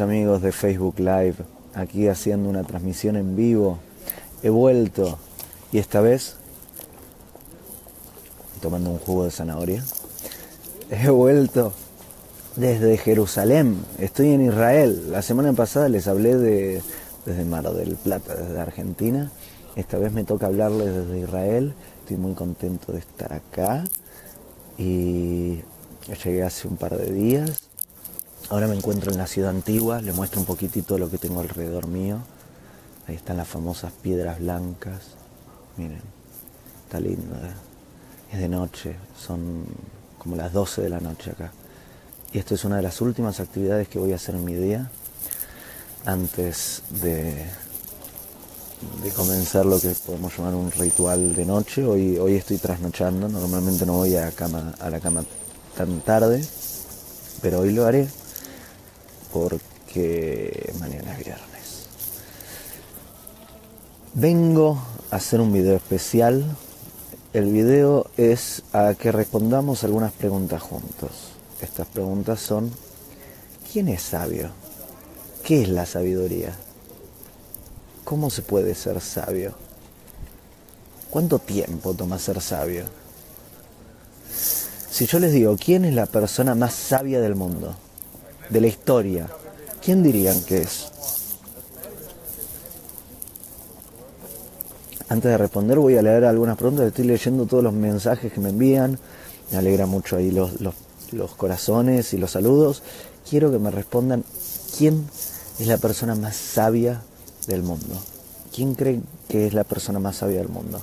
[0.00, 1.36] amigos de Facebook Live?
[1.74, 3.78] Aquí haciendo una transmisión en vivo.
[4.42, 5.18] He vuelto
[5.72, 6.36] y esta vez
[8.60, 9.84] tomando un jugo de zanahoria.
[10.90, 11.72] He vuelto
[12.56, 13.84] desde Jerusalén.
[13.98, 15.10] Estoy en Israel.
[15.10, 16.82] La semana pasada les hablé de
[17.26, 19.30] desde Mar del Plata, desde Argentina.
[19.76, 21.74] Esta vez me toca hablarles desde Israel.
[22.00, 23.84] Estoy muy contento de estar acá.
[24.78, 25.60] Y
[26.24, 27.63] llegué hace un par de días.
[28.50, 30.02] Ahora me encuentro en la ciudad antigua.
[30.02, 32.18] Les muestro un poquitito lo que tengo alrededor mío.
[33.06, 35.02] Ahí están las famosas piedras blancas.
[35.76, 36.02] Miren,
[36.84, 37.34] está lindo.
[37.36, 37.54] ¿eh?
[38.32, 39.64] Es de noche, son
[40.18, 41.52] como las 12 de la noche acá.
[42.32, 44.90] Y esto es una de las últimas actividades que voy a hacer en mi día
[46.04, 47.46] antes de,
[49.02, 51.84] de comenzar lo que podemos llamar un ritual de noche.
[51.84, 55.24] Hoy, hoy estoy trasnochando, normalmente no voy a, cama, a la cama
[55.76, 56.44] tan tarde,
[57.40, 58.06] pero hoy lo haré
[59.34, 61.86] porque mañana es viernes.
[64.14, 66.44] Vengo a hacer un video especial.
[67.32, 71.32] El video es a que respondamos algunas preguntas juntos.
[71.60, 72.70] Estas preguntas son,
[73.72, 74.50] ¿quién es sabio?
[75.42, 76.54] ¿Qué es la sabiduría?
[78.04, 79.54] ¿Cómo se puede ser sabio?
[81.10, 82.84] ¿Cuánto tiempo toma ser sabio?
[84.90, 87.74] Si yo les digo, ¿quién es la persona más sabia del mundo?
[88.50, 89.28] De la historia.
[89.82, 90.86] ¿Quién dirían que es?
[95.08, 96.86] Antes de responder voy a leer algunas preguntas.
[96.86, 98.98] Estoy leyendo todos los mensajes que me envían.
[99.50, 100.74] Me alegra mucho ahí los, los,
[101.12, 102.82] los corazones y los saludos.
[103.28, 104.24] Quiero que me respondan
[104.76, 105.06] quién
[105.58, 107.02] es la persona más sabia
[107.46, 107.94] del mundo.
[108.54, 110.80] ¿Quién cree que es la persona más sabia del mundo?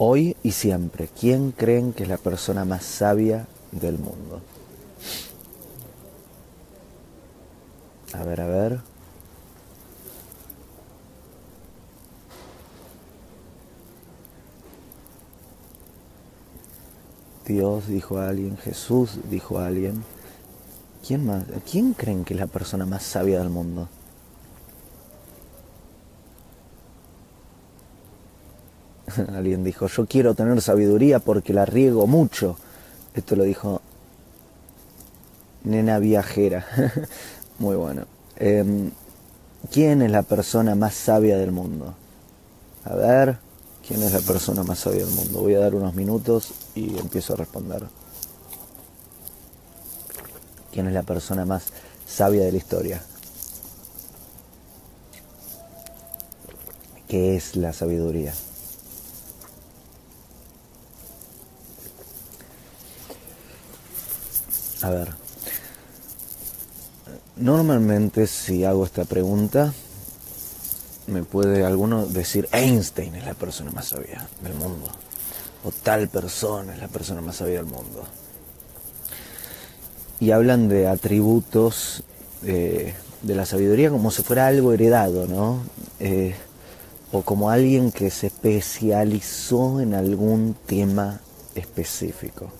[0.00, 4.40] Hoy y siempre, ¿quién creen que es la persona más sabia del mundo?
[8.12, 8.80] A ver, a ver.
[17.44, 20.04] Dios dijo a alguien, Jesús dijo a alguien.
[21.04, 21.42] ¿Quién más?
[21.68, 23.88] ¿Quién creen que es la persona más sabia del mundo?
[29.34, 32.56] alguien dijo, yo quiero tener sabiduría porque la riego mucho.
[33.14, 33.80] Esto lo dijo
[35.64, 36.66] Nena Viajera.
[37.58, 38.06] Muy bueno.
[38.36, 38.90] Eh,
[39.72, 41.94] ¿Quién es la persona más sabia del mundo?
[42.84, 43.38] A ver.
[43.86, 45.40] ¿Quién es la persona más sabia del mundo?
[45.40, 47.84] Voy a dar unos minutos y empiezo a responder.
[50.70, 51.64] ¿Quién es la persona más
[52.06, 53.02] sabia de la historia?
[57.08, 58.34] ¿Qué es la sabiduría?
[64.88, 65.08] A ver,
[67.36, 69.74] normalmente si hago esta pregunta,
[71.08, 74.86] me puede alguno decir Einstein es la persona más sabia del mundo
[75.62, 78.02] o tal persona es la persona más sabia del mundo.
[80.20, 82.02] Y hablan de atributos
[82.42, 85.60] eh, de la sabiduría como si fuera algo heredado, ¿no?
[86.00, 86.34] Eh,
[87.12, 91.20] o como alguien que se especializó en algún tema
[91.54, 92.50] específico.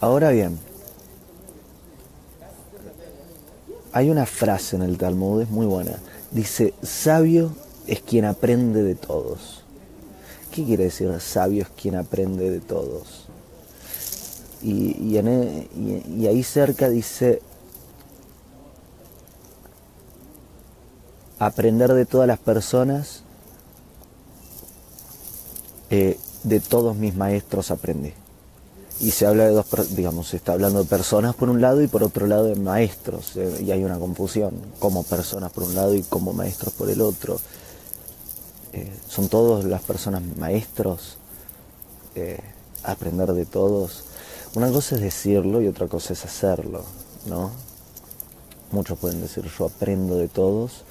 [0.00, 0.58] Ahora bien,
[3.92, 5.98] hay una frase en el Talmud, es muy buena.
[6.30, 7.52] Dice, sabio
[7.86, 9.62] es quien aprende de todos.
[10.52, 13.26] ¿Qué quiere decir sabio es quien aprende de todos?
[14.62, 17.42] Y, e, ahí cerca dice,
[21.38, 23.22] aprender de todas las personas,
[25.90, 28.14] eh, de todos mis maestros aprendí
[29.00, 29.66] y se habla de dos,
[29.96, 33.36] digamos, se está hablando de personas por un lado y por otro lado de maestros,
[33.36, 37.00] eh, y hay una confusión, como personas por un lado y como maestros por el
[37.00, 37.40] otro.
[38.72, 41.16] Eh, ¿Son todas las personas maestros?
[42.14, 42.38] Eh,
[42.84, 44.04] ¿Aprender de todos?
[44.54, 46.84] Una cosa es decirlo y otra cosa es hacerlo,
[47.26, 47.50] ¿no?
[48.70, 50.84] Muchos pueden decir yo aprendo de todos,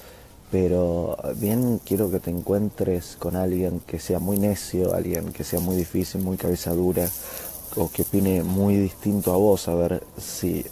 [0.51, 5.59] pero bien quiero que te encuentres con alguien que sea muy necio, alguien que sea
[5.59, 7.07] muy difícil, muy cabeza dura,
[7.75, 10.65] o que opine muy distinto a vos, a ver si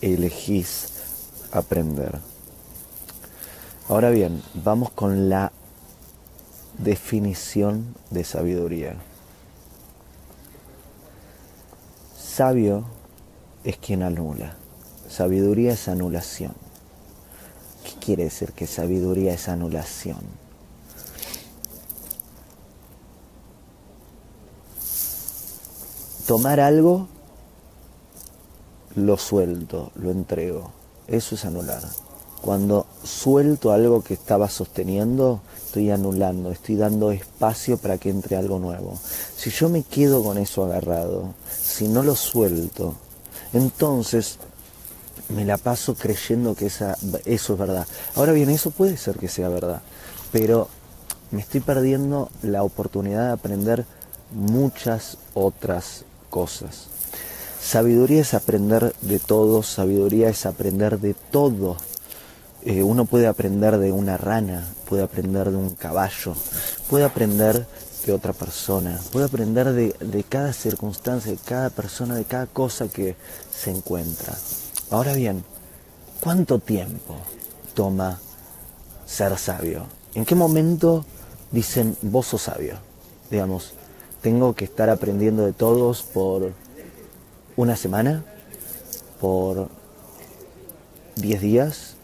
[0.00, 0.88] elegís
[1.52, 2.18] aprender.
[3.88, 5.52] Ahora bien, vamos con la
[6.78, 8.96] definición de sabiduría.
[12.16, 12.84] Sabio
[13.64, 14.56] es quien anula.
[15.08, 16.54] Sabiduría es anulación.
[17.84, 20.41] ¿Qué quiere decir que sabiduría es anulación?
[26.26, 27.08] Tomar algo,
[28.94, 30.70] lo suelto, lo entrego.
[31.06, 31.82] Eso es anular.
[32.40, 38.58] Cuando suelto algo que estaba sosteniendo, estoy anulando, estoy dando espacio para que entre algo
[38.58, 38.98] nuevo.
[39.36, 42.94] Si yo me quedo con eso agarrado, si no lo suelto,
[43.52, 44.38] entonces
[45.28, 47.86] me la paso creyendo que esa, eso es verdad.
[48.16, 49.82] Ahora bien, eso puede ser que sea verdad,
[50.32, 50.68] pero
[51.30, 53.86] me estoy perdiendo la oportunidad de aprender
[54.32, 56.86] muchas otras cosas.
[57.62, 61.76] Sabiduría es aprender de todo, sabiduría es aprender de todo.
[62.64, 66.34] Eh, uno puede aprender de una rana, puede aprender de un caballo,
[66.88, 67.66] puede aprender
[68.06, 72.88] de otra persona, puede aprender de, de cada circunstancia, de cada persona, de cada cosa
[72.88, 73.14] que
[73.54, 74.34] se encuentra.
[74.90, 75.44] Ahora bien,
[76.20, 77.14] ¿cuánto tiempo
[77.74, 78.18] toma
[79.06, 79.86] ser sabio?
[80.14, 81.04] ¿En qué momento
[81.50, 82.76] dicen vos sos sabio?
[83.30, 83.72] Digamos,
[84.22, 86.52] tengo que estar aprendiendo de todos por
[87.56, 88.24] una semana,
[89.20, 89.68] por
[91.16, 91.94] 10 días,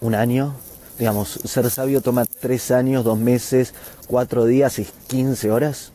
[0.00, 0.54] un año.
[0.98, 3.74] Digamos, ser sabio toma tres años, dos meses,
[4.06, 5.92] cuatro días y 15 horas.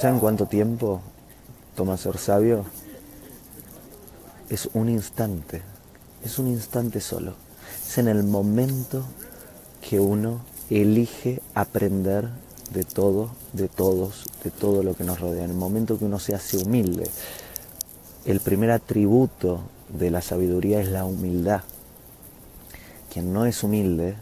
[0.00, 1.00] ¿Saben cuánto tiempo
[1.74, 2.64] toma ser sabio?
[4.48, 5.62] es un instante,
[6.24, 7.34] es un instante solo.
[7.86, 9.04] Es en el momento
[9.80, 10.40] que uno
[10.70, 12.28] elige aprender
[12.72, 15.44] de todo, de todos, de todo lo que nos rodea.
[15.44, 17.08] En el momento que uno se hace humilde.
[18.26, 21.62] El primer atributo de la sabiduría es la humildad.
[23.12, 24.16] Quien no es humilde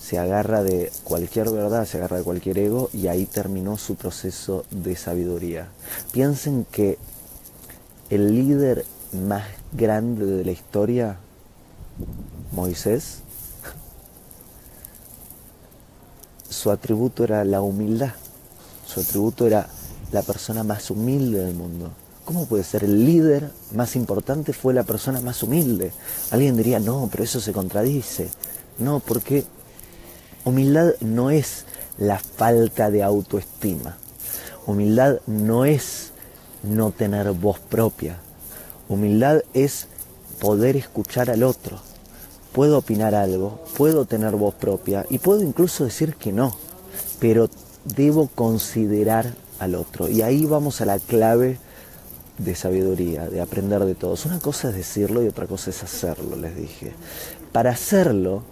[0.00, 4.64] se agarra de cualquier verdad, se agarra de cualquier ego y ahí terminó su proceso
[4.70, 5.68] de sabiduría.
[6.12, 6.98] Piensen que
[8.10, 11.18] el líder más grande de la historia,
[12.50, 13.21] Moisés,
[16.52, 18.12] su atributo era la humildad,
[18.86, 19.66] su atributo era
[20.12, 21.90] la persona más humilde del mundo.
[22.24, 25.92] ¿Cómo puede ser el líder más importante fue la persona más humilde?
[26.30, 28.28] Alguien diría, no, pero eso se contradice.
[28.78, 29.44] No, porque
[30.44, 31.64] humildad no es
[31.98, 33.96] la falta de autoestima.
[34.66, 36.12] Humildad no es
[36.62, 38.18] no tener voz propia.
[38.88, 39.88] Humildad es
[40.40, 41.80] poder escuchar al otro.
[42.52, 46.54] Puedo opinar algo, puedo tener voz propia y puedo incluso decir que no,
[47.18, 47.48] pero
[47.84, 50.08] debo considerar al otro.
[50.08, 51.58] Y ahí vamos a la clave
[52.38, 54.26] de sabiduría, de aprender de todos.
[54.26, 56.92] Una cosa es decirlo y otra cosa es hacerlo, les dije.
[57.52, 58.42] Para hacerlo,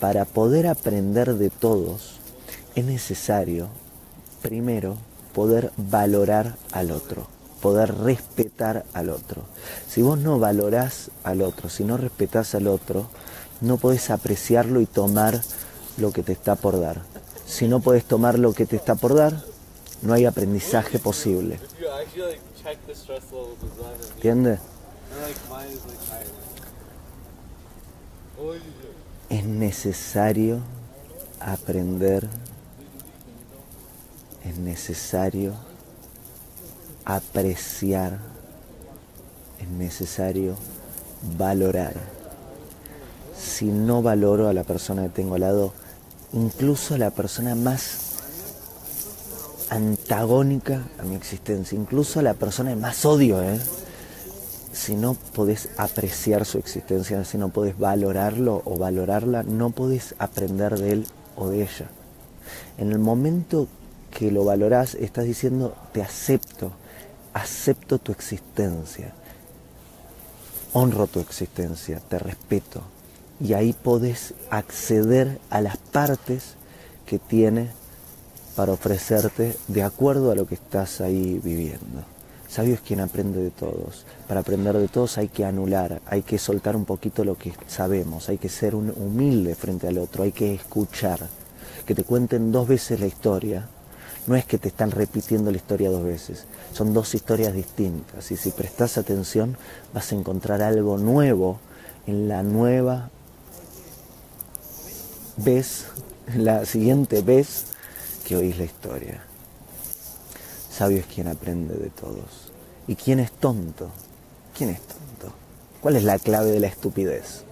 [0.00, 2.18] para poder aprender de todos,
[2.74, 3.68] es necesario,
[4.42, 4.96] primero,
[5.32, 7.26] poder valorar al otro
[7.60, 9.42] poder respetar al otro.
[9.88, 13.08] Si vos no valorás al otro, si no respetás al otro,
[13.60, 15.40] no podés apreciarlo y tomar
[15.96, 17.02] lo que te está por dar.
[17.46, 19.42] Si no podés tomar lo que te está por dar,
[20.02, 21.58] no hay aprendizaje posible.
[24.16, 24.60] ¿Entiendes?
[29.28, 30.60] Es necesario
[31.40, 32.28] aprender,
[34.44, 35.54] es necesario
[37.04, 38.18] apreciar,
[39.60, 40.54] es necesario
[41.36, 42.17] valorar.
[43.38, 45.72] Si no valoro a la persona que tengo al lado,
[46.32, 48.08] incluso a la persona más
[49.70, 53.58] antagónica a mi existencia, incluso a la persona que más odio, ¿eh?
[54.72, 60.78] si no podés apreciar su existencia, si no podés valorarlo o valorarla, no podés aprender
[60.78, 61.88] de él o de ella.
[62.78, 63.66] En el momento
[64.10, 66.72] que lo valorás, estás diciendo, te acepto,
[67.34, 69.12] acepto tu existencia,
[70.72, 72.82] honro tu existencia, te respeto.
[73.40, 76.54] Y ahí podés acceder a las partes
[77.06, 77.70] que tiene
[78.56, 82.02] para ofrecerte de acuerdo a lo que estás ahí viviendo.
[82.48, 84.06] Sabio es quien aprende de todos.
[84.26, 88.28] Para aprender de todos hay que anular, hay que soltar un poquito lo que sabemos,
[88.28, 91.28] hay que ser un humilde frente al otro, hay que escuchar.
[91.86, 93.68] Que te cuenten dos veces la historia
[94.26, 98.36] no es que te están repitiendo la historia dos veces, son dos historias distintas y
[98.36, 99.56] si prestas atención
[99.94, 101.58] vas a encontrar algo nuevo
[102.06, 103.10] en la nueva
[105.38, 105.86] vez,
[106.36, 107.64] la siguiente vez
[108.26, 109.22] que oís la historia.
[110.70, 112.52] Sabio es quien aprende de todos.
[112.86, 113.90] ¿Y quién es tonto?
[114.56, 115.34] ¿Quién es tonto?
[115.80, 117.44] ¿Cuál es la clave de la estupidez?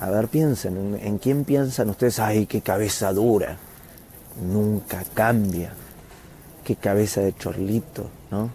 [0.00, 2.18] A ver, piensen, ¿en, quién piensan ustedes?
[2.18, 3.58] ¡Ay, qué cabeza dura!
[4.40, 5.72] nunca cambia.
[6.64, 8.50] Qué cabeza de chorlito, ¿no?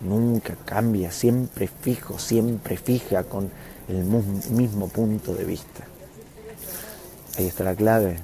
[0.00, 3.50] Nunca cambia, siempre fijo, siempre fija con
[3.88, 5.84] el mismo punto de vista.
[7.38, 8.18] Ahí está la clave.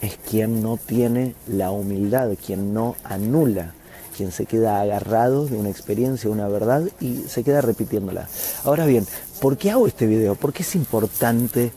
[0.00, 3.74] es quien no tiene la humildad, quien no anula,
[4.16, 8.26] quien se queda agarrado de una experiencia, una verdad y se queda repitiéndola.
[8.64, 9.06] Ahora bien,
[9.40, 10.34] ¿por qué hago este video?
[10.36, 11.72] ¿Por qué es importante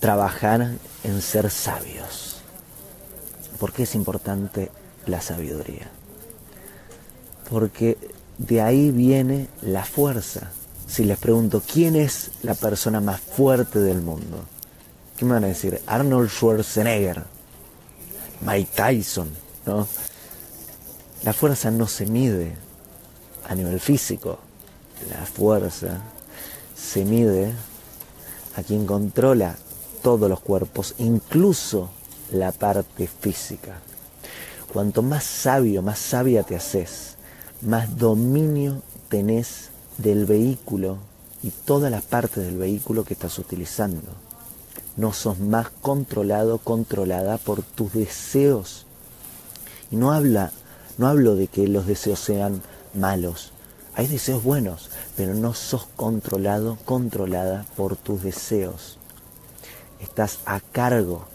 [0.00, 0.72] trabajar
[1.04, 2.42] en ser sabios?
[3.58, 4.70] ¿Por qué es importante
[5.06, 5.88] la sabiduría?
[7.48, 7.96] Porque
[8.36, 10.50] de ahí viene la fuerza.
[10.88, 14.44] Si les pregunto, ¿quién es la persona más fuerte del mundo?
[15.16, 15.80] ¿Qué me van a decir?
[15.86, 17.24] Arnold Schwarzenegger,
[18.40, 19.28] Mike Tyson,
[19.66, 19.86] ¿no?
[21.24, 22.56] La fuerza no se mide
[23.48, 24.38] a nivel físico.
[25.10, 26.00] La fuerza
[26.74, 27.52] se mide
[28.56, 29.56] a quien controla
[30.02, 31.90] todos los cuerpos, incluso
[32.32, 33.80] la parte física.
[34.72, 37.16] Cuanto más sabio, más sabia te haces,
[37.60, 40.98] más dominio tenés del vehículo
[41.42, 44.28] y todas las partes del vehículo que estás utilizando
[44.98, 48.84] no sos más controlado, controlada por tus deseos.
[49.92, 50.50] Y no habla,
[50.98, 52.62] no hablo de que los deseos sean
[52.94, 53.52] malos.
[53.94, 58.98] Hay deseos buenos, pero no sos controlado, controlada por tus deseos.
[60.00, 61.26] Estás a cargo,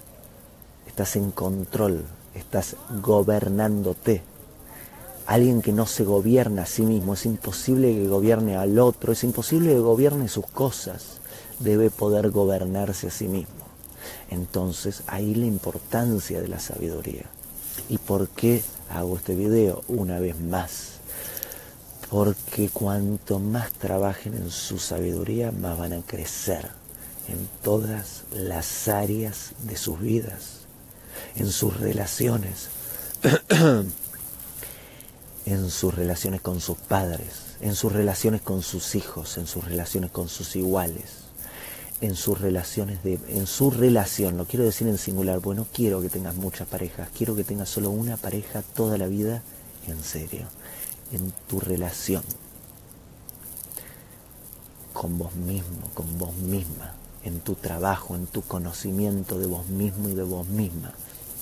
[0.85, 2.03] estás en control,
[2.35, 4.23] estás gobernándote.
[5.25, 9.23] Alguien que no se gobierna a sí mismo, es imposible que gobierne al otro, es
[9.23, 11.19] imposible que gobierne sus cosas
[11.59, 13.63] debe poder gobernarse a sí mismo.
[14.29, 17.25] Entonces ahí la importancia de la sabiduría.
[17.89, 20.93] ¿Y por qué hago este video una vez más?
[22.09, 26.69] Porque cuanto más trabajen en su sabiduría, más van a crecer
[27.27, 30.59] en todas las áreas de sus vidas,
[31.35, 32.67] en sus relaciones,
[35.45, 40.11] en sus relaciones con sus padres, en sus relaciones con sus hijos, en sus relaciones
[40.11, 41.23] con sus iguales,
[42.01, 44.37] en sus relaciones de en su relación.
[44.37, 47.69] No quiero decir en singular porque no quiero que tengas muchas parejas quiero que tengas
[47.69, 49.41] solo una pareja toda la vida
[49.87, 50.47] en serio
[51.11, 52.23] en tu relación.
[54.93, 60.09] Con vos mismo con vos misma en tu trabajo en tu conocimiento de vos mismo
[60.09, 60.93] y de vos misma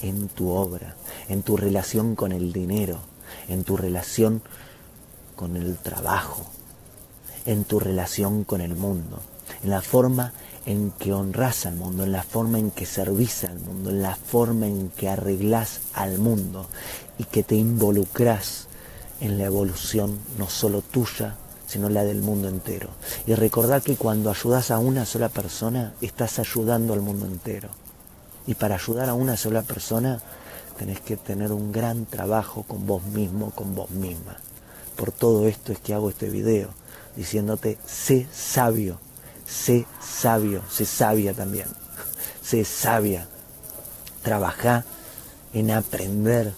[0.01, 0.95] en tu obra
[1.27, 3.10] en tu relación con el dinero
[3.47, 4.41] en tu relación
[5.35, 6.45] con el trabajo
[7.45, 9.19] en tu relación con el mundo
[9.63, 10.33] en la forma
[10.65, 14.15] en que honras al mundo, en la forma en que servís al mundo, en la
[14.15, 16.67] forma en que arreglás al mundo
[17.17, 18.67] y que te involucras
[19.19, 21.35] en la evolución no solo tuya,
[21.67, 22.89] sino la del mundo entero.
[23.25, 27.69] Y recordar que cuando ayudas a una sola persona, estás ayudando al mundo entero.
[28.45, 30.19] Y para ayudar a una sola persona,
[30.81, 34.37] tenés que tener un gran trabajo con vos mismo, con vos misma.
[34.95, 36.69] Por todo esto es que hago este video,
[37.15, 38.97] diciéndote, sé sabio,
[39.45, 41.67] sé sabio, sé sabia también,
[42.41, 43.27] sé sabia.
[44.23, 44.83] Trabaja
[45.53, 46.51] en aprender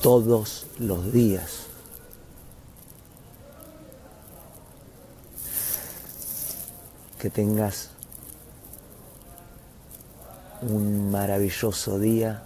[0.00, 1.66] todos los días.
[7.18, 7.90] Que tengas
[10.62, 12.45] un maravilloso día,